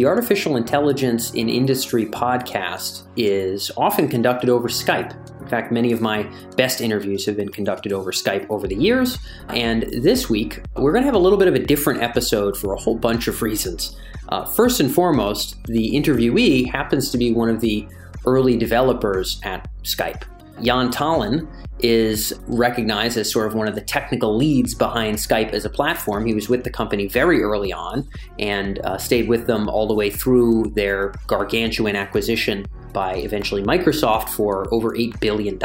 [0.00, 5.12] The Artificial Intelligence in Industry podcast is often conducted over Skype.
[5.42, 6.22] In fact, many of my
[6.56, 9.18] best interviews have been conducted over Skype over the years.
[9.50, 12.72] And this week, we're going to have a little bit of a different episode for
[12.72, 13.94] a whole bunch of reasons.
[14.30, 17.86] Uh, first and foremost, the interviewee happens to be one of the
[18.24, 20.22] early developers at Skype.
[20.60, 21.48] Jaan Tallinn
[21.82, 26.26] is recognized as sort of one of the technical leads behind Skype as a platform.
[26.26, 28.06] He was with the company very early on
[28.38, 34.28] and uh, stayed with them all the way through their gargantuan acquisition by eventually Microsoft
[34.30, 35.58] for over $8 billion.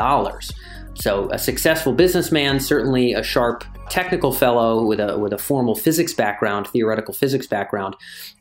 [0.97, 6.13] So, a successful businessman, certainly a sharp technical fellow with a with a formal physics
[6.13, 7.95] background, theoretical physics background,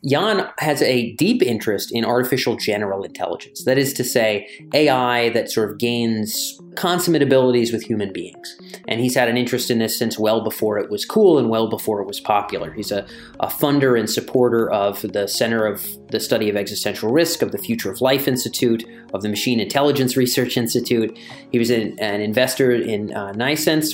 [0.04, 3.64] Jaan has a deep interest in artificial general intelligence.
[3.64, 8.56] That is to say, AI that sort of gains consummate abilities with human beings.
[8.88, 11.68] And he's had an interest in this since well before it was cool and well
[11.68, 12.73] before it was popular.
[12.73, 13.06] He's a,
[13.40, 17.58] a funder and supporter of the Center of the Study of Existential Risk, of the
[17.58, 21.16] Future of Life Institute, of the Machine Intelligence Research Institute.
[21.51, 23.32] He was an, an investor in uh,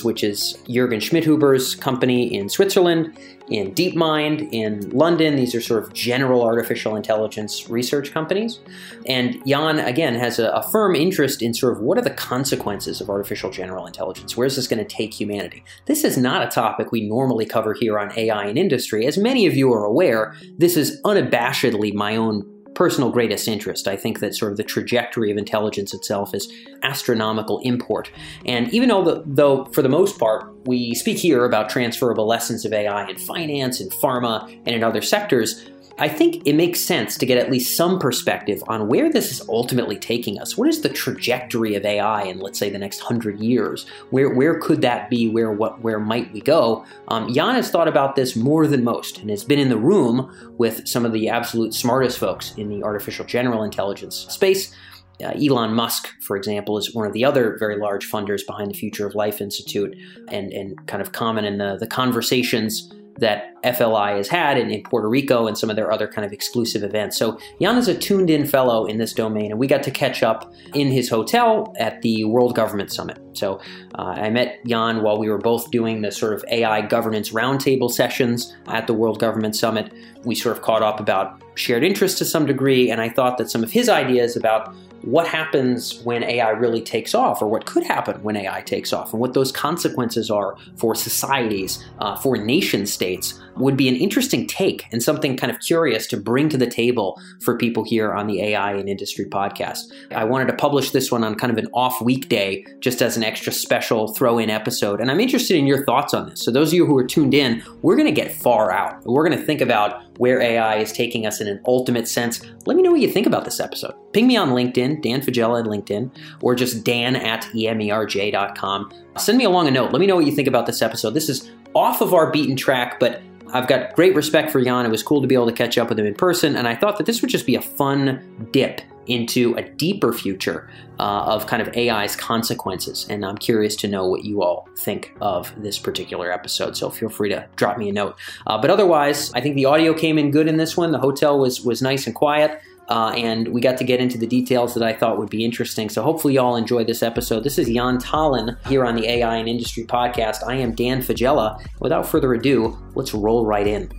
[0.03, 1.01] which is Jürgen
[1.41, 3.17] Schmidhuber's company in Switzerland
[3.49, 5.35] in DeepMind in London.
[5.35, 8.59] These are sort of general artificial intelligence research companies.
[9.07, 13.01] And Jaan, again, has a, a firm interest in sort of what are the consequences
[13.01, 14.37] of artificial general intelligence?
[14.37, 15.63] Where's this going to take humanity?
[15.85, 19.05] This is not a topic we normally cover here on AI and industry.
[19.05, 23.87] As many of you are aware, this is unabashedly my own personal greatest interest.
[23.87, 26.51] I think that sort of the trajectory of intelligence itself is
[26.83, 28.11] astronomical import.
[28.45, 32.65] And even though, the, though for the most part, we speak here about transferable lessons
[32.65, 35.67] of AI in finance, in pharma, and in other sectors,
[36.01, 39.47] I think it makes sense to get at least some perspective on where this is
[39.47, 40.57] ultimately taking us.
[40.57, 43.85] What is the trajectory of AI in, let's say, the next hundred years?
[44.09, 45.29] Where where could that be?
[45.29, 46.83] Where what where might we go?
[47.09, 50.35] Um, Jaan has thought about this more than most and has been in the room
[50.57, 54.75] with some of the absolute smartest folks in the artificial general intelligence space.
[55.23, 58.75] Uh, Elon Musk, for example, is one of the other very large funders behind the
[58.75, 59.95] Future of Life Institute,
[60.29, 64.83] and and kind of common in the the conversations that FLI has had in, in,
[64.83, 67.17] Puerto Rico and some of their other kind of exclusive events.
[67.17, 70.23] So Jaan is a tuned in fellow in this domain, and we got to catch
[70.23, 73.19] up in his hotel at the World Government Summit.
[73.33, 73.59] So
[73.95, 77.91] uh, I met Jaan while we were both doing the sort of AI governance roundtable
[77.91, 79.93] sessions at the World Government Summit.
[80.25, 83.49] We sort of caught up about shared interests to some degree, and I thought that
[83.51, 84.73] some of his ideas about
[85.03, 89.13] what happens when AI really takes off, or what could happen when AI takes off,
[89.13, 94.47] and what those consequences are for societies, uh, for nation states, would be an interesting
[94.47, 98.27] take and something kind of curious to bring to the table for people here on
[98.27, 99.91] the AI and Industry podcast.
[100.11, 103.23] I wanted to publish this one on kind of an off weekday, just as an
[103.23, 104.99] extra special throw in episode.
[104.99, 106.43] And I'm interested in your thoughts on this.
[106.43, 109.03] So, those of you who are tuned in, we're going to get far out.
[109.05, 112.45] We're going to think about where AI is taking us in an ultimate sense.
[112.65, 113.93] Let me know what you think about this episode.
[114.13, 118.91] Ping me on LinkedIn, Dan Faggella on LinkedIn, or just dan at emerj.com.
[119.17, 119.91] Send me along a note.
[119.91, 121.11] Let me know what you think about this episode.
[121.11, 123.21] This is off of our beaten track, but
[123.53, 124.85] I've got great respect for Jaan.
[124.85, 126.75] It was cool to be able to catch up with him in person, and I
[126.75, 130.69] thought that this would just be a fun dip into a deeper future
[130.99, 133.07] uh, of kind of AI's consequences.
[133.09, 136.77] And I'm curious to know what you all think of this particular episode.
[136.77, 138.15] So feel free to drop me a note.
[138.45, 140.91] Uh, but otherwise, I think the audio came in good in this one.
[140.91, 142.61] The hotel was was nice and quiet.
[142.91, 145.87] Uh, and we got to get into the details that I thought would be interesting.
[145.87, 147.45] So hopefully, y'all enjoy this episode.
[147.45, 150.45] This is Jaan Tallinn here on the AI and Industry Podcast.
[150.45, 151.65] I am Dan Faggella.
[151.79, 153.89] Without further ado, let's roll right in.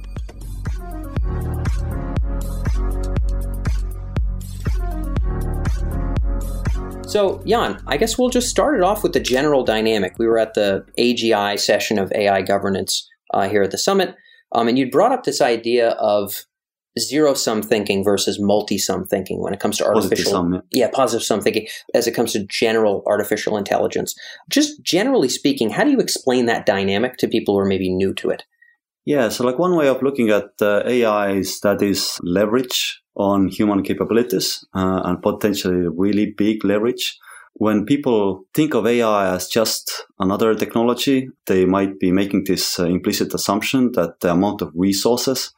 [7.06, 10.19] So, Jaan, I guess we'll just start it off with the general dynamic.
[10.19, 14.14] We were at the AGI session of AI governance uh, here at the summit,
[14.54, 16.44] um, and you'd brought up this idea of
[16.98, 20.60] zero sum thinking versus multi sum thinking when it comes to artificial sum, yeah.
[20.72, 24.14] yeah positive sum thinking as it comes to general artificial intelligence
[24.50, 28.12] just generally speaking how do you explain that dynamic to people who are maybe new
[28.12, 28.44] to it
[29.06, 33.48] yeah so like one way of looking at uh, ai is that is leverage on
[33.48, 37.18] human capabilities uh, and potentially really big leverage.
[37.54, 42.86] When people think of AI as just another technology, they might be making this uh,
[42.86, 45.53] implicit assumption that the amount of resources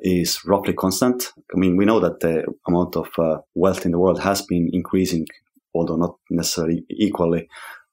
[0.00, 1.32] is roughly constant.
[1.54, 4.70] I mean, we know that the amount of uh, wealth in the world has been
[4.72, 5.26] increasing,
[5.74, 7.48] although not necessarily equally.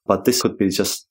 [0.06, 1.06] But this could be just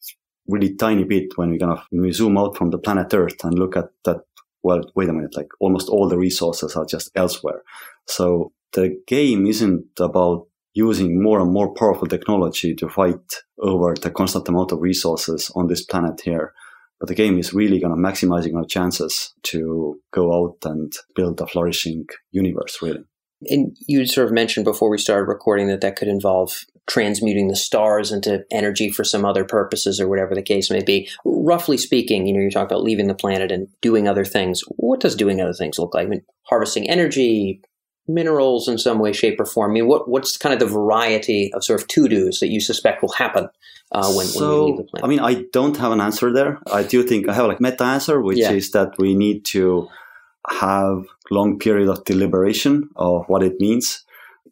[0.47, 3.43] really tiny bit when we kind of when we zoom out from the planet Earth
[3.43, 4.21] and look at that
[4.63, 7.61] well, wait a minute, like almost all the resources are just elsewhere.
[8.05, 13.15] So the game isn't about using more and more powerful technology to fight
[13.59, 16.53] over the constant amount of resources on this planet here.
[16.99, 21.39] But the game is really kind of maximizing our chances to go out and build
[21.41, 23.03] a flourishing universe, really.
[23.49, 27.55] And you sort of mentioned before we started recording that that could involve transmuting the
[27.55, 31.07] stars into energy for some other purposes or whatever the case may be.
[31.25, 34.61] Roughly speaking, you know, you're talking about leaving the planet and doing other things.
[34.77, 36.07] What does doing other things look like?
[36.07, 37.61] I mean, harvesting energy,
[38.07, 39.71] minerals in some way, shape, or form.
[39.71, 42.61] I mean, what what's kind of the variety of sort of to dos that you
[42.61, 43.49] suspect will happen
[43.91, 45.05] uh, when, so, when we leave the planet?
[45.05, 46.59] I mean, I don't have an answer there.
[46.71, 48.51] I do think I have like meta answer, which Yeah.
[48.51, 49.87] is that we need to
[50.49, 54.05] have long period of deliberation of what it means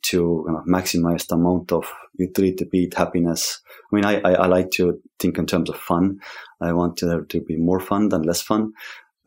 [0.09, 3.61] to of maximize the amount of utility, be it happiness.
[3.91, 6.19] I mean, I, I, I like to think in terms of fun.
[6.61, 8.73] I want there to be more fun than less fun.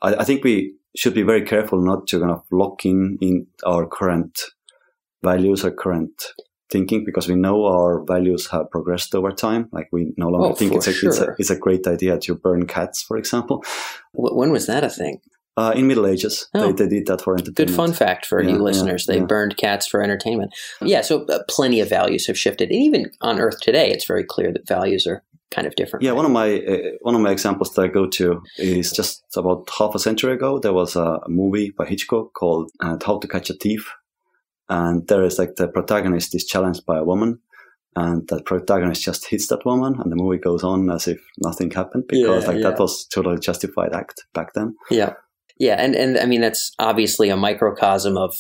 [0.03, 3.47] I, I think we should be very careful not to kind of lock in in
[3.67, 4.41] our current
[5.23, 6.13] values or current
[6.71, 9.69] thinking because we know our values have progressed over time.
[9.73, 12.35] Like we no longer Oh, think it's a, it's a it's a great idea to
[12.35, 13.65] burn cats, for example.
[14.13, 15.21] When was that a thing?
[15.57, 16.71] Uh, in Middle Ages, Oh.
[16.73, 17.57] they, they did that for entertainment.
[17.57, 19.07] Good fun fact for Yeah, you yeah, listeners.
[19.07, 19.25] They yeah.
[19.25, 20.55] burned cats for entertainment.
[20.81, 22.71] Yeah, so uh, plenty of values have shifted.
[22.71, 26.05] And even on Earth today, it's very clear that values are kind of different.
[26.05, 29.23] Yeah, one of my uh, one of my examples that I go to is just
[29.37, 30.59] about half a century ago.
[30.59, 33.93] There was a movie by Hitchcock called uh, "How to Catch a Thief,"
[34.69, 37.41] and there is like the protagonist is challenged by a woman,
[37.97, 41.71] and the protagonist just hits that woman, and the movie goes on as if nothing
[41.71, 42.71] happened because Yeah, like yeah.
[42.71, 44.77] that was totally justified act back then.
[44.91, 45.15] Yeah.
[45.59, 45.75] Yeah.
[45.75, 48.33] And, and I mean, that's obviously a microcosm of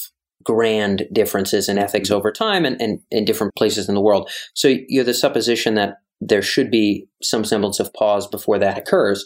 [0.44, 4.30] grand differences in ethics over time and, and in different places in the world.
[4.54, 9.24] So you're the supposition that there should be some semblance of pause before that occurs.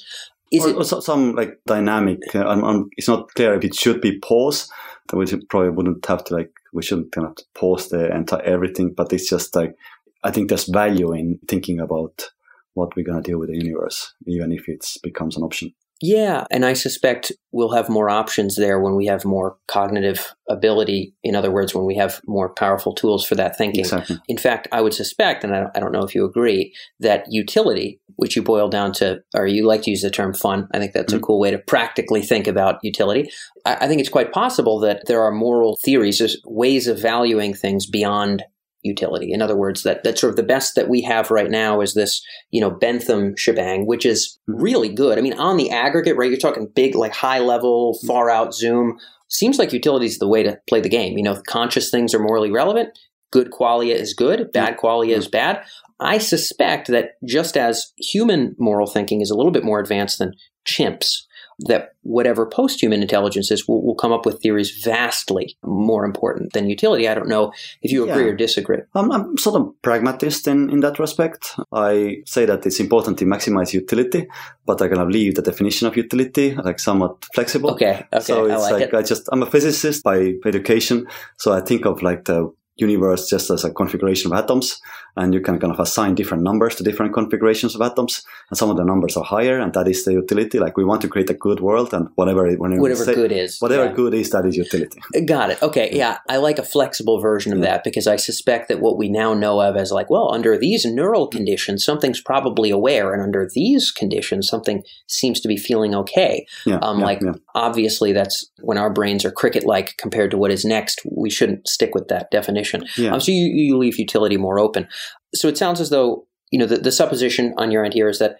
[0.51, 2.19] Is or, it or some like dynamic.
[2.35, 4.71] Uh, I'm, I'm, it's not clear if it should be pause.
[5.09, 8.43] Then we should- probably wouldn't have to like we shouldn't kind of pause the entire
[8.43, 8.93] everything.
[8.95, 9.75] But it's just like
[10.23, 12.31] I think there's value in thinking about
[12.75, 15.75] what we're gonna do with the universe, even if it becomes an option.
[16.05, 21.15] Yeah, and I suspect we'll have more options there when we have more cognitive ability.
[21.23, 23.81] In other words, when we have more powerful tools for that thinking.
[23.85, 24.19] Exactly.
[24.27, 28.35] In fact, I would suspect, and I don't, know if you agree, that utility, which
[28.35, 31.13] you boil down to, or you like to use the term fun, I think that's
[31.13, 31.23] a Mhm.
[31.23, 33.31] cool way to practically think about utility.
[33.65, 37.55] I, I think it's quite possible that there are moral theories, there's ways of valuing
[37.55, 38.43] things beyond
[38.83, 39.33] utility.
[39.33, 41.95] In other words, that that's sort of the best that we have right now is
[41.95, 45.19] this, you know, Bentham shebang, which is really good.
[45.19, 46.31] I mean, on the aggregate, right?
[46.31, 48.99] You're talking big, like high level, far out zoom.
[49.29, 51.17] Seems like utility is the way to play the game.
[51.17, 52.91] You know, conscious things are morally relevant.
[53.31, 54.53] Good qualia is good.
[54.53, 55.65] Bad qualia is bad.
[56.01, 60.35] I suspect that just as human moral thinking is a little bit more advanced than
[60.69, 61.23] chimps,
[61.61, 66.69] that whatever post-human intelligence is will, will come up with theories vastly more important than
[66.69, 67.09] utility.
[67.09, 67.53] I don't know
[67.83, 68.31] if you agree Yeah.
[68.31, 68.79] or disagree.
[68.95, 71.55] I'm, I'm sort of pragmatist in, in that respect.
[71.73, 74.27] I say that it's important to maximize utility,
[74.67, 77.71] but I kind of leave the definition of utility like somewhat flexible.
[77.71, 78.95] Okay, okay, so I it's like like it.
[78.95, 81.07] I just I'm a physicist by education,
[81.39, 84.81] so I think of like the universe just as a configuration of atoms,
[85.17, 88.71] and you can kind of assign different numbers to different configurations of atoms, and some
[88.71, 90.59] of the numbers are higher, and that is the utility.
[90.59, 93.59] Like we want to create a good world, and whatever whenever Whatever say- good is.
[93.61, 93.93] whatever yeah.
[93.93, 95.01] good is, that is utility.
[95.27, 95.63] Got it.
[95.63, 95.91] Okay.
[95.93, 96.19] Yeah.
[96.29, 97.67] I like a flexible version of Yeah.
[97.67, 100.87] that because I suspect that what we now know of as like, well, under these
[100.87, 103.13] neural conditions, something's probably aware.
[103.13, 106.47] And under these conditions, something seems to be feeling okay.
[106.65, 107.21] Yeah, Um, yeah, like,
[107.55, 111.03] obviously, that's when our brains are cricket like compared to what is next.
[111.11, 112.62] We shouldn't stick with that definition.
[112.97, 113.13] Yeah.
[113.13, 114.89] Um, so you, you leave utility more open.
[115.35, 118.19] So it sounds as though, you know, the, the supposition on your end here is
[118.19, 118.37] that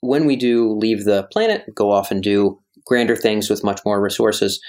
[0.00, 4.00] when we do leave the planet, go off and do grander things with much more
[4.00, 4.60] resources,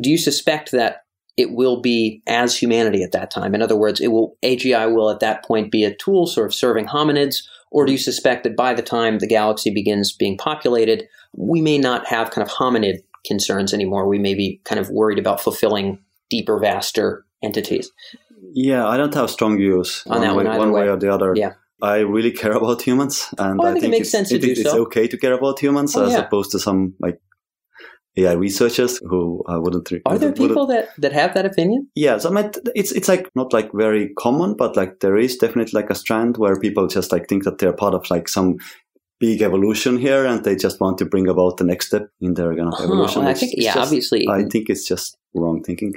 [0.00, 0.98] do you suspect that
[1.36, 3.54] it will be as humanity at that time?
[3.54, 6.54] In other words, it will AGI will at that point be a tool sort of
[6.54, 11.08] serving hominids, or do you suspect that by the time the galaxy begins being populated,
[11.36, 14.06] we may not have kind of hominid concerns anymore?
[14.06, 15.98] We may be kind of worried about fulfilling
[16.30, 17.90] deeper, vaster entities.
[18.54, 20.88] Yeah, I don't have strong views oh, On that one either one way way.
[20.88, 21.32] or the other.
[21.36, 21.54] Yeah.
[21.82, 24.36] I really care about humans, and Oh, I I, think it makes it's, sense to
[24.36, 24.82] it- do it's so.
[24.82, 26.20] okay to care about humans Oh, as yeah.
[26.24, 27.18] opposed to some like
[28.16, 29.90] AI researchers who I wouldn't.
[29.90, 31.88] re- Are there wouldn't- people that, that have that opinion?
[31.96, 35.36] Yeah, so I mean, it's it's like not like very common, but like there is
[35.36, 38.56] definitely like a strand where people just like think that they're part of like some
[39.18, 42.54] big evolution here, and they just want to bring about the next step in their
[42.54, 43.22] kind of Huh, evolution.
[43.22, 45.94] well, I think, yeah, just- obviously, I think it's just wrong thinking.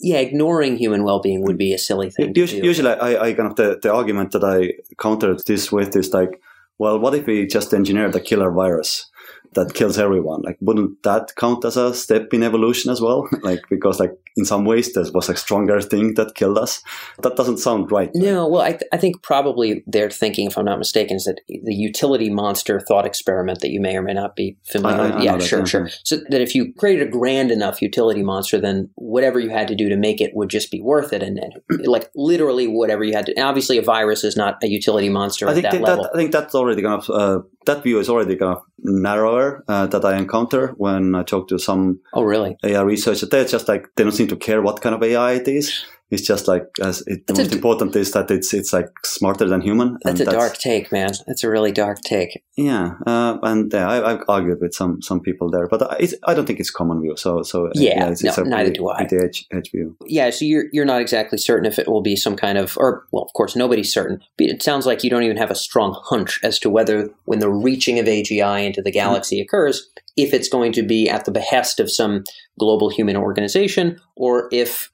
[0.00, 2.32] yeah, ignoring human well-being would be a silly thing.
[2.34, 6.12] Usually, usually I, I kind of the, the argument that I countered this with is
[6.12, 6.40] like,
[6.78, 9.10] well, what if we just engineered a killer virus
[9.56, 10.42] that kills everyone.
[10.42, 13.28] Like, wouldn't that count as a step in evolution as well?
[13.42, 16.82] like, because like in some ways there was a stronger thing that killed us.
[17.22, 18.10] That doesn't sound right.
[18.14, 21.40] No, well, I, th- I think probably they're thinking, if I'm not mistaken, is that
[21.48, 25.14] the utility monster thought experiment that you may or may not be familiar I- I
[25.14, 25.24] with.
[25.24, 25.88] Yeah, that, sure, sure.
[26.04, 29.74] So that if you created a grand enough utility monster, then whatever you had to
[29.74, 31.22] do to make it would just be worth it.
[31.22, 31.54] And, and
[31.86, 33.34] like literally whatever you had to.
[33.36, 36.16] And obviously, a virus is not a utility monster I at think that that I
[36.16, 40.04] think that's already kind of uh, that view is already kind of narrower uh, that
[40.04, 42.56] I encounter when I talk to some oh, really?
[42.64, 43.28] AI researchers.
[43.28, 45.84] They're just like they don't seem to care what kind of AI it is.
[46.10, 48.88] It's just like as it, the That's most d- important is that it's it's like
[49.04, 49.98] smarter than human.
[50.04, 51.10] That's a dark take, man.
[51.26, 52.42] That's a really dark take.
[52.56, 56.14] Yeah, uh, and yeah, I, I've argued with some some people there, but I- it's,
[56.24, 57.16] I don't think it's common view.
[57.16, 58.96] So so uh, Yeah, it's, no, it's a neither pretty- do I.
[59.04, 59.96] pretty edge, edge view.
[60.06, 63.04] Yeah, so you're you're not exactly certain if it will be some kind of, or
[63.10, 64.20] well, of course, nobody's certain.
[64.38, 67.40] But it sounds like you don't even have a strong hunch as to whether, when
[67.40, 71.32] the reaching of AGI into the galaxy occurs, if it's going to be at the
[71.32, 72.22] behest of some
[72.60, 74.90] global human organization, or if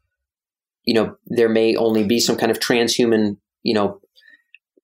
[0.85, 4.01] you know there may only be some kind of transhuman, you know,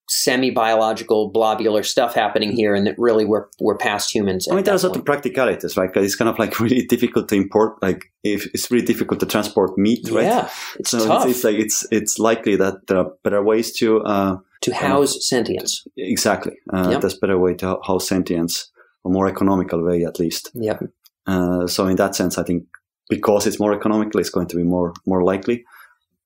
[0.09, 4.49] semi-biological blobular stuff happening here, and that really we're we're past humans.
[4.49, 5.91] I mean, at there are that certain practicalities, right?
[5.97, 7.83] It's kind of like really difficult to import.
[7.83, 10.25] Like, if it's really difficult to transport meat, right?
[10.25, 13.73] Yeah, it's so tough It's, it's like it's it's likely that there are better ways
[13.79, 15.85] to uh, to house sentience.
[15.97, 16.57] exactly.
[16.73, 17.01] Uh, Yep.
[17.01, 18.71] There's better way to house sentience,
[19.05, 20.51] a more economical way at least.
[20.55, 20.85] Yep.
[21.27, 22.65] Uh, so in that sense, I think
[23.11, 25.65] because it's more economical, it's going to be more more likely.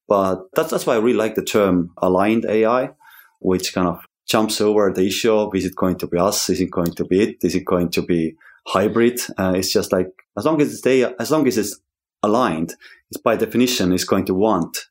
[0.09, 2.91] But that's that's why I really like the term aligned AI,
[3.41, 6.51] which kind of jumps over the issue of is it going to be us?
[6.51, 7.37] Is it going to be it?
[7.43, 8.35] Is it going to be
[8.67, 9.21] hybrid?
[9.39, 11.81] Uh, it's just like as long as it's they, as long as it's
[12.23, 12.75] aligned,
[13.11, 14.87] it's by definition is going to want.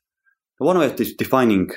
[0.58, 1.70] One way of de- defining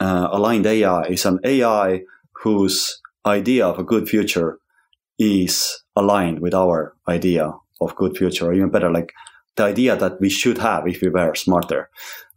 [0.00, 2.02] uh, aligned AI is an AI
[2.42, 4.58] whose idea of a good future
[5.18, 9.12] is aligned with our idea of good future, or even better, like
[9.56, 11.90] the idea that we should have if we were smarter,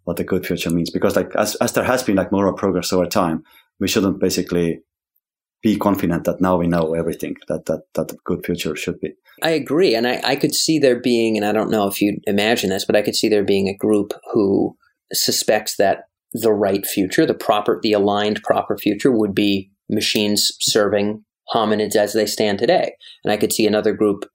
[0.05, 0.89] what the good future means.
[0.89, 3.43] Because like as, as there has been like moral progress over time,
[3.79, 4.81] we shouldn't basically
[5.61, 9.13] be confident that now we know everything that that that the good future should be.
[9.41, 9.95] I agree.
[9.95, 12.85] And I, I could see there being, and I don't know if you'd imagine this,
[12.85, 14.77] but I could see there being a group who
[15.11, 21.23] suspects that the right future, the proper, the aligned proper future would be machines serving
[21.53, 22.93] hominids as they stand today.
[23.23, 24.25] And I could see another group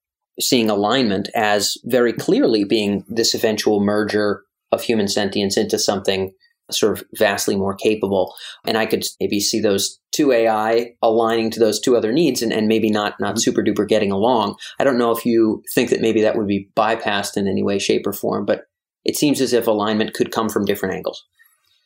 [0.41, 6.33] seeing alignment as very clearly being this eventual merger of human sentience into something
[6.71, 8.35] sort of vastly more capable.
[8.65, 12.53] And I could maybe see those two AI aligning to those two other needs and,
[12.53, 13.39] and maybe not, not mm-hmm.
[13.39, 14.57] super duper getting along.
[14.79, 17.79] I don't know if you think that maybe that would be bypassed in any way,
[17.79, 18.63] shape, or form, but
[19.05, 21.25] it seems as if alignment could come from different angles.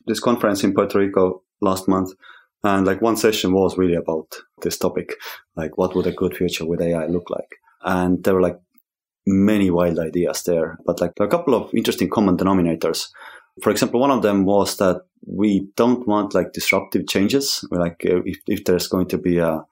[0.07, 2.13] This conference in Puerto Rico last month,
[2.63, 5.15] and like one session was really about this topic,
[5.57, 7.49] like what would a good future with AI look like?
[7.83, 8.59] And there were like
[9.27, 13.09] many wild ideas there, but like a couple of interesting common denominators.
[13.63, 17.65] For example, one of them was that we don't want like disruptive changes.
[17.71, 19.65] Like if, if there's going to be a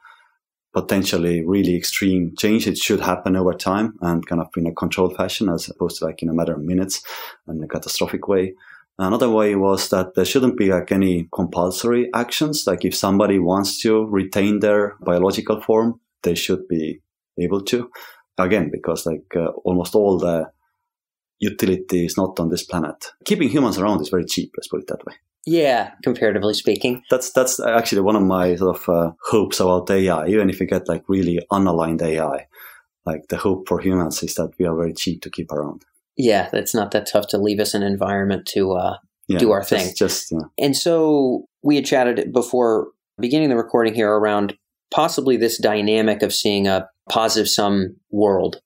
[0.72, 5.16] potentially really extreme change, it should happen over time and kind of in a controlled
[5.16, 7.02] fashion as opposed to like in a matter of minutes
[7.46, 8.54] and a catastrophic way.
[8.98, 12.66] Another way was that there shouldn't be like any compulsory actions.
[12.66, 17.00] Like if somebody wants to retain their biological form, they should be
[17.38, 17.90] able to.
[18.38, 20.50] Again, because like uh, almost all the
[21.38, 23.12] utility is not on this planet.
[23.24, 24.52] Keeping humans around is very cheap.
[24.56, 25.14] Let's put it that way.
[25.44, 27.02] Yeah, comparatively speaking.
[27.10, 30.28] That's that's actually one of my sort of uh, hopes about AI.
[30.28, 32.46] Even if we get like really unaligned AI,
[33.04, 35.84] like the hope for humans is that we are very cheap to keep around.
[36.16, 38.98] Yeah, it's not that tough to leave us an environment to uh,
[39.28, 39.94] Yeah, Do our just, thing.
[39.96, 40.64] Just yeah.
[40.64, 44.54] And so we had chatted before beginning the recording here around
[44.92, 48.60] possibly this dynamic of seeing a positive sum world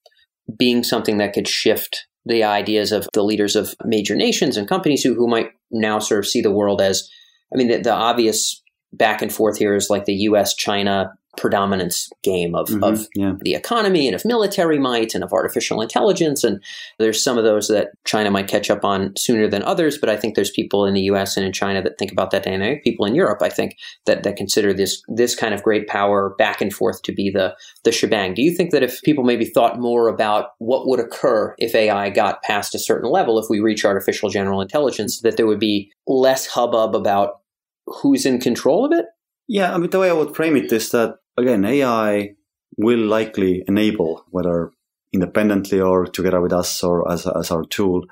[0.58, 5.02] being something that could shift the ideas of the leaders of major nations and companies
[5.02, 7.08] who, who might now sort of see the world as,
[7.52, 12.08] I mean, the, the obvious back and forth here is like the US China predominance
[12.22, 13.32] game of, Mhm, of yeah.
[13.40, 16.44] the economy and of military might and of artificial intelligence.
[16.44, 16.62] And
[16.98, 19.98] there's some of those that China might catch up on sooner than others.
[19.98, 22.42] But I think there's people in the US and in China that think about that
[22.44, 22.84] dynamic.
[22.84, 23.76] People in Europe, I think,
[24.06, 27.54] that, that consider this this kind of great power back and forth to be the
[27.84, 28.34] the shebang.
[28.34, 32.10] Do you think that if people maybe thought more about what would occur if AI
[32.10, 35.90] got past a certain level, if we reach artificial general intelligence, that there would be
[36.06, 37.40] less hubbub about
[37.86, 39.06] who's in control of it?
[39.48, 42.34] Yeah, I mean, the way I would frame it is that, again, AI
[42.76, 44.72] will likely enable, whether
[45.12, 48.04] independently or together with us or as, as our tool,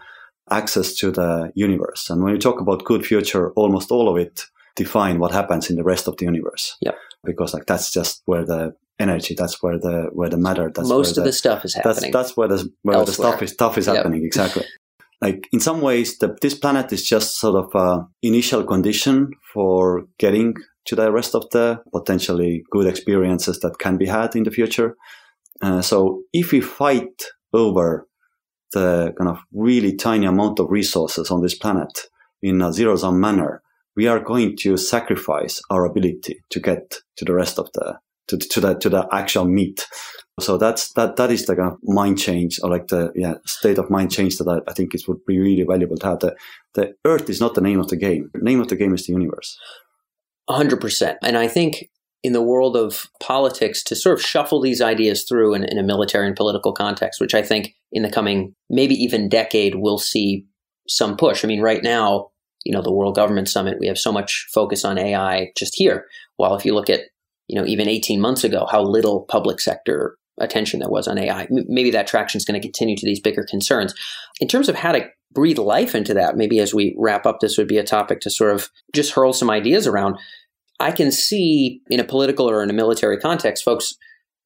[0.50, 2.10] access to the universe.
[2.10, 5.76] And when you talk about good future, almost all of it define what happens in
[5.76, 6.76] the rest of the universe.
[6.80, 6.92] Yeah.
[7.22, 9.34] Because like that's just where the energy.
[9.34, 10.70] That's where the where the matter.
[10.74, 12.12] That's most of the, the, stuff is happening.
[12.12, 13.06] That's that's where the where Elsewhere.
[13.06, 13.96] the stuff is stuff is yep.
[13.96, 14.66] happening exactly.
[15.22, 20.04] like in some ways, the, this planet is just sort of a initial condition for
[20.18, 20.54] getting
[20.86, 24.96] to the rest of the potentially good experiences that can be had in the future.
[25.62, 28.06] Uh, so if we fight over
[28.72, 32.06] the kind of really tiny amount of resources on this planet
[32.42, 33.62] in a zero sum manner,
[33.96, 38.38] we are going to sacrifice our ability to get to the rest of the to,
[38.38, 39.86] to the to the actual meat.
[40.40, 43.78] So that's that that is the kind of mind change or like the yeah state
[43.78, 46.18] of mind change that I, I think it would be really valuable to have.
[46.18, 46.36] The
[46.74, 48.30] the Earth is not the name of the game.
[48.34, 49.56] The name of the game is the universe.
[50.48, 51.18] Hundred percent.
[51.22, 51.90] And I think
[52.22, 55.82] in the world of politics to sort of shuffle these ideas through in, in a
[55.82, 60.46] military and political context, which I think in the coming maybe even decade we'll see
[60.88, 61.44] some push.
[61.44, 62.30] I mean, right now,
[62.64, 66.06] you know, the World Government Summit, we have so much focus on AI just here.
[66.36, 67.00] While if you look at
[67.48, 71.46] you know, even 18 months ago, how little public sector attention there was on AI.
[71.50, 73.94] Maybe that traction is going to continue to these bigger concerns.
[74.40, 77.58] In terms of how to breathe life into that, maybe as we wrap up, this
[77.58, 80.16] would be a topic to sort of just hurl some ideas around.
[80.80, 83.96] I can see in a political or in a military context, folks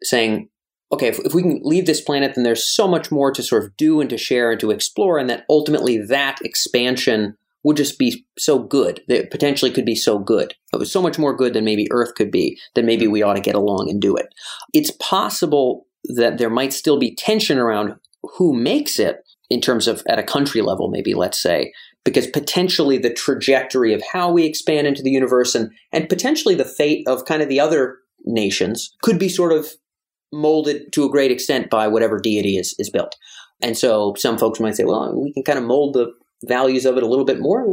[0.03, 0.49] saying,
[0.93, 3.65] okay, if, if we can leave this planet, then there's so much more to sort
[3.65, 7.99] of do and to share and to explore, and that ultimately that expansion would just
[7.99, 9.03] be so good.
[9.09, 10.55] That potentially could be so good.
[10.73, 13.35] It was so much more good than maybe Earth could be, then maybe we ought
[13.35, 14.29] to get along and do it.
[14.73, 17.95] It's possible that there might still be tension around
[18.37, 21.73] who makes it in terms of at a country level, maybe let's say,
[22.05, 26.65] because potentially the trajectory of how we expand into the universe and, and potentially the
[26.65, 29.69] fate of kind of the other nations could be sort of
[30.33, 33.17] molded to a great extent by whatever deity is, is built.
[33.61, 36.13] And so some folks might say, well, we can kind of mold the
[36.45, 37.67] values of it a little bit more.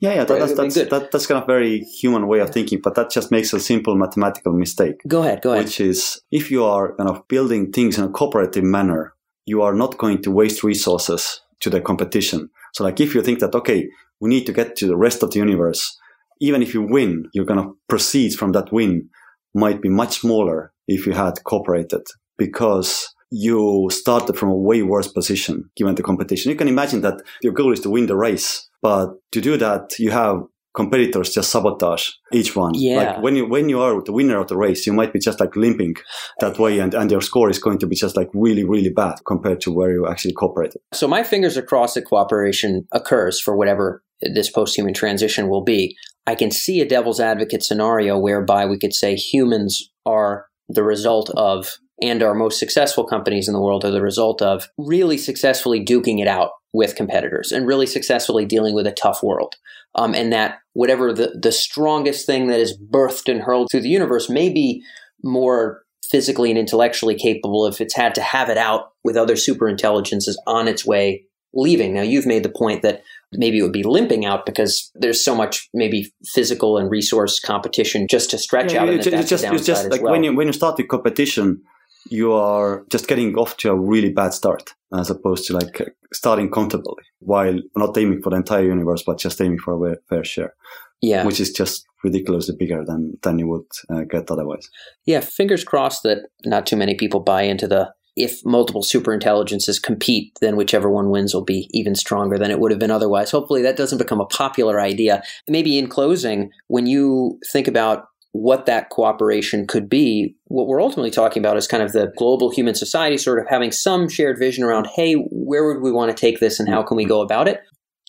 [0.00, 2.94] Yeah, yeah, that, that's that's, that, that's kind of very human way of thinking, but
[2.94, 5.00] that just makes a simple mathematical mistake.
[5.06, 5.64] Go ahead, go ahead.
[5.64, 9.14] Which is if you are kind of building things in a cooperative manner,
[9.48, 12.50] you are not going to waste resources to the competition.
[12.74, 13.88] So like if you think that, okay,
[14.20, 15.98] we need to get to the rest of the universe,
[16.40, 19.08] even if you win, you're going to proceed from that win
[19.54, 22.02] might be much smaller if you had cooperated
[22.36, 26.50] because you started from a way worse position given the competition.
[26.50, 29.98] You can imagine that your goal is to win the race, but to do that,
[29.98, 30.42] you have
[30.82, 32.72] competitors just sabotage each one.
[32.74, 32.98] Yeah.
[32.98, 35.40] Like when you when you are the winner of the race, you might be just
[35.42, 35.94] like limping
[36.42, 39.16] that way, and, and your score is going to be just like really really bad
[39.32, 40.80] compared to where you actually cooperated.
[40.92, 44.02] So my fingers are crossed that cooperation occurs for whatever
[44.36, 45.96] this post-human transition will be.
[46.26, 51.30] I can see a devil's advocate scenario whereby we could say humans are the result
[51.36, 55.84] of and our most successful companies in the world are the result of really successfully
[55.84, 59.56] duking it out with competitors and really successfully dealing with a tough world.
[59.94, 63.88] Um, and that whatever the, the strongest thing that is birthed and hurled through the
[63.88, 64.82] universe may be
[65.24, 69.68] more physically and intellectually capable if it's had to have it out with other super
[69.68, 71.94] intelligences on its way leaving.
[71.94, 75.34] Now, you've made the point that maybe it would be limping out because there's so
[75.34, 78.88] much maybe physical and resource competition just to stretch yeah, out.
[78.90, 80.12] It's, it's just, it's just like well.
[80.12, 81.62] when you when you start the competition,
[82.10, 85.80] you are just getting off to a really bad start as opposed to like
[86.12, 90.24] starting comfortably while not aiming for the entire universe, but just aiming for a fair
[90.24, 90.54] share.
[91.00, 91.24] Yeah.
[91.24, 94.68] Which is just ridiculously bigger than, than you would uh, get otherwise.
[95.06, 95.20] Yeah.
[95.20, 100.36] Fingers crossed that not too many people buy into the if multiple super intelligences compete,
[100.40, 103.30] then whichever one wins will be even stronger than it would have been otherwise.
[103.30, 105.22] Hopefully, that doesn't become a popular idea.
[105.46, 111.10] Maybe in closing, when you think about what that cooperation could be, what we're ultimately
[111.10, 114.64] talking about is kind of the global human society sort of having some shared vision
[114.64, 117.48] around, hey, where would we want to take this and how can we go about
[117.48, 117.60] it?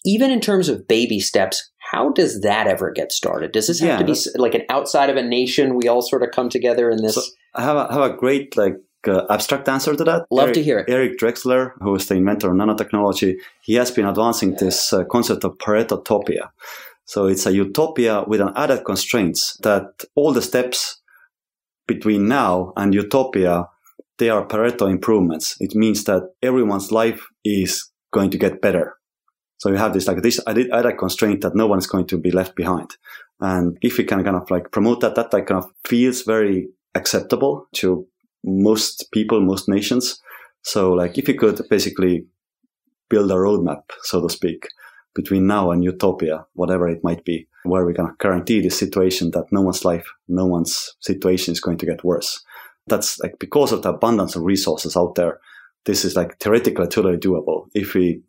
[0.05, 3.51] Even in terms of baby steps, how does that ever get started?
[3.51, 5.75] Does this have yeah, to be like an outside of a nation?
[5.75, 7.15] We all sort of come together in this.
[7.15, 7.21] So
[7.55, 8.75] I have a, have a great like
[9.07, 10.25] uh, abstract answer to that.
[10.29, 10.89] Love Eric, to hear it.
[10.89, 15.43] Eric Drexler, who is the inventor of nanotechnology, he has been advancing this uh, concept
[15.43, 16.49] of Paretotopia.
[17.09, 21.01] So it's a utopia with an added constraints that all the steps
[21.87, 23.65] between now and utopia,
[24.19, 25.55] they are Pareto improvements.
[25.59, 28.93] It means that everyone's life is going to get better.
[29.57, 32.29] So you have this like this added constraint that no one is going to be
[32.29, 32.91] left behind.
[33.39, 36.67] And if we can kind of like promote that, that like kind of feels very
[36.93, 38.05] acceptable to
[38.43, 40.21] most people, most nations.
[40.61, 42.27] So like if you could basically
[43.09, 44.67] build a roadmap, so to speak,
[45.15, 49.51] between now and utopia, whatever it might be, where we can guarantee the situation that
[49.51, 52.43] no one's life, no one's situation is going to get worse.
[52.87, 55.39] That's like because of the abundance of resources out there.
[55.85, 57.67] This is like theoretically totally doable.
[57.73, 58.21] If we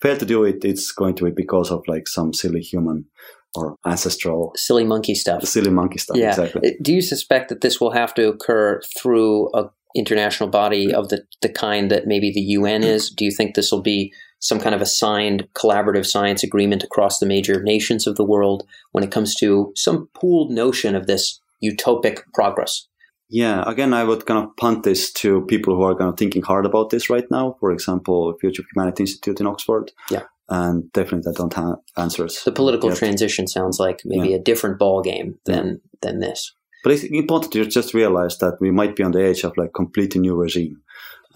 [0.00, 3.06] fail to do it, it's going to be because of like some silly human
[3.54, 5.44] or ancestral silly monkey stuff.
[5.44, 6.16] silly monkey stuff.
[6.16, 6.30] Yeah.
[6.30, 6.70] Exactly.
[6.70, 11.08] Uh, do you suspect that this will have to occur through a international body of
[11.08, 13.10] the, the kind that maybe the UN is?
[13.10, 17.18] Do you think this will be some kind of a signed collaborative science agreement across
[17.18, 21.40] the major nations of the world when it comes to some pooled notion of this
[21.64, 22.86] utopic progress?
[23.28, 26.42] Yeah, again, I would kind of punt this to people who are kind of thinking
[26.42, 27.56] hard about this right now.
[27.58, 29.90] For example, Future of Humanity Institute in Oxford.
[30.10, 30.24] Yeah.
[30.48, 32.44] And definitely, I don't have answers.
[32.44, 32.98] The political yet.
[32.98, 34.36] transition sounds like maybe Yeah.
[34.36, 36.52] a different ball game than than this.
[36.84, 39.72] But it's important to just realize that we might be on the edge of like
[39.74, 40.82] completely new regime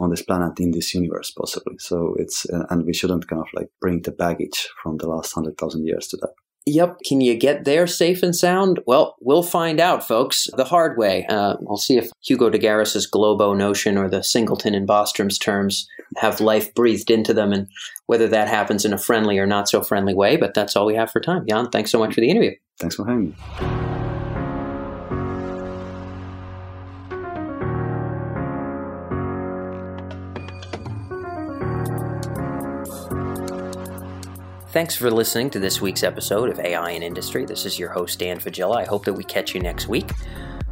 [0.00, 1.76] on this planet in this universe, possibly.
[1.78, 5.58] So it's and we shouldn't kind of like bring the baggage from the last hundred
[5.58, 6.30] thousand years to that.
[6.66, 6.98] Yep.
[7.06, 8.80] Can you get there safe and sound?
[8.86, 11.26] Well, we'll find out, folks, the hard way.
[11.26, 15.88] Uh, we'll see if Hugo de Garis's globo notion or the Singleton and Bostrom's terms
[16.16, 17.66] have life breathed into them and
[18.06, 20.36] whether that happens in a friendly or not so friendly way.
[20.36, 21.46] But that's all we have for time.
[21.46, 22.52] Jaan, thanks so much for the interview.
[22.78, 23.99] Thanks for having me.
[34.72, 37.44] Thanks for listening to this week's episode of AI in Industry.
[37.44, 38.76] This is your host, Dan Faggella.
[38.76, 40.12] I hope that we catch you next week.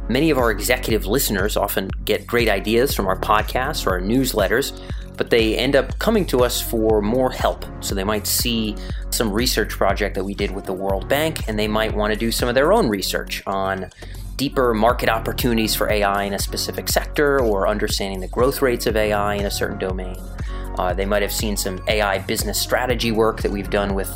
[0.07, 4.81] Many of our executive listeners often get great ideas from our podcasts or our newsletters,
[5.17, 7.65] but they end up coming to us for more help.
[7.81, 8.77] So they might see
[9.09, 12.17] some research project that we did with the World Bank, and they might want to
[12.17, 13.89] do some of their own research on
[14.37, 18.95] deeper market opportunities for AI in a specific sector or understanding the growth rates of
[18.95, 20.15] AI in a certain domain.
[20.79, 24.09] Uh, they might have seen some AI business strategy work that we've done with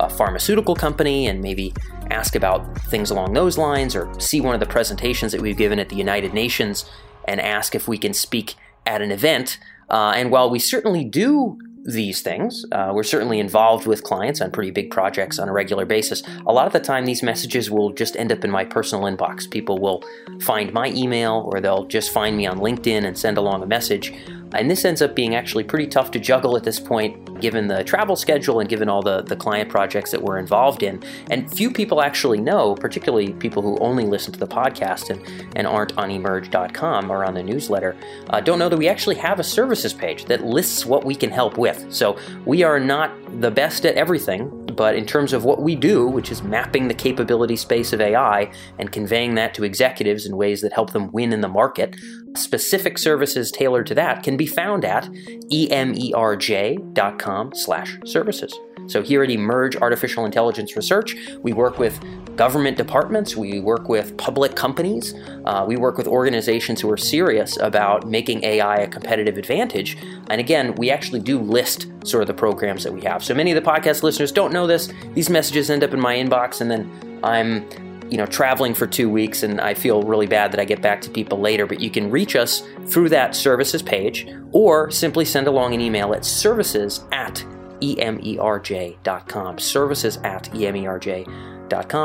[0.00, 1.74] a pharmaceutical company and maybe
[2.10, 5.78] ask about things along those lines or see one of the presentations that we've given
[5.78, 6.90] at the United Nations
[7.28, 8.54] and ask if we can speak
[8.86, 9.58] at an event.
[9.90, 14.50] Uh, and while we certainly do these things, uh, we're certainly involved with clients on
[14.50, 16.22] pretty big projects on a regular basis.
[16.46, 19.48] A lot of the time, these messages will just end up in my personal inbox.
[19.50, 20.02] People will
[20.40, 24.14] find my email or they'll just find me on LinkedIn and send along a message.
[24.52, 27.84] And this ends up being actually pretty tough to juggle at this point, given the
[27.84, 31.02] travel schedule and given all the, the client projects that we're involved in.
[31.30, 35.66] And few people actually know, particularly people who only listen to the podcast and, and
[35.66, 37.96] aren't on emerj.com or on the newsletter,
[38.30, 41.30] uh, don't know that we actually have a services page that lists what we can
[41.30, 41.92] help with.
[41.92, 46.06] So we are not the best at everything, but in terms of what we do,
[46.06, 50.60] which is mapping the capability space of AI and conveying that to executives in ways
[50.60, 51.96] that help them win in the market,
[52.36, 55.04] specific services tailored to that can be found at
[55.50, 55.94] emerj.com
[57.54, 58.52] slash services.
[58.88, 61.98] So here at Emerj Artificial Intelligence Research, we work with
[62.36, 67.56] government departments, we work with public companies, uh, we work with organizations who are serious
[67.56, 69.96] about making AI a competitive advantage.
[70.28, 73.24] And again, we actually do list sort of the programs that we have.
[73.24, 74.92] So many of the podcast listeners don't know this.
[75.14, 77.66] These messages end up in my inbox, and then I'm
[78.10, 81.00] you know traveling for two weeks and i feel really bad that i get back
[81.00, 85.46] to people later but you can reach us through that services page or simply send
[85.46, 87.44] along an email at services at
[87.80, 91.55] emerj.com services at emerj.com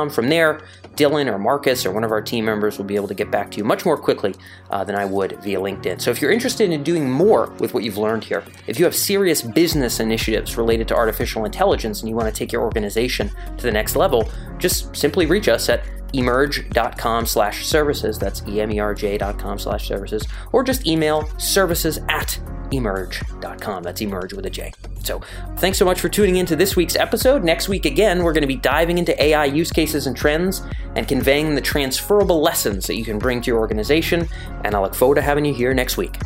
[0.09, 0.61] from there
[0.95, 3.49] dylan or marcus or one of our team members will be able to get back
[3.49, 4.33] to you much more quickly
[4.71, 6.01] uh, than i would via linkedin.
[6.01, 8.95] So if you're interested in doing more with what you've learned here if you have
[8.95, 13.63] serious business initiatives related to artificial intelligence and you want to take your organization to
[13.63, 18.19] the next level just simply reach us at emerj.com slash services.
[18.19, 20.27] That's emerj.com slash services.
[20.51, 22.39] Or just email services at
[22.71, 24.71] emerj.com that's emerge with a j.
[25.03, 25.21] So
[25.57, 27.43] thanks so much for tuning in to this week's episode.
[27.43, 30.61] Next week again we're going to be diving into ai use cases and trends
[30.95, 34.27] and conveying the transferable lessons that you can bring to your organization.
[34.63, 36.17] And i look forward to having you here next week